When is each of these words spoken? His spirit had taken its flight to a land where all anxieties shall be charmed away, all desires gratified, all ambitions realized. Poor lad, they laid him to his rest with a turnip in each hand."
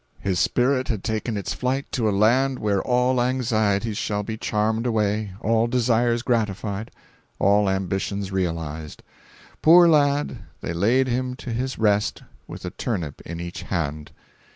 His 0.19 0.39
spirit 0.39 0.87
had 0.87 1.03
taken 1.03 1.37
its 1.37 1.53
flight 1.53 1.85
to 1.91 2.09
a 2.09 2.09
land 2.09 2.57
where 2.57 2.81
all 2.81 3.21
anxieties 3.21 3.99
shall 3.99 4.23
be 4.23 4.35
charmed 4.35 4.87
away, 4.87 5.33
all 5.41 5.67
desires 5.67 6.23
gratified, 6.23 6.89
all 7.37 7.69
ambitions 7.69 8.31
realized. 8.31 9.03
Poor 9.61 9.87
lad, 9.87 10.37
they 10.61 10.73
laid 10.73 11.07
him 11.07 11.35
to 11.35 11.51
his 11.53 11.77
rest 11.77 12.23
with 12.47 12.65
a 12.65 12.71
turnip 12.71 13.21
in 13.27 13.39
each 13.39 13.61
hand." 13.61 14.09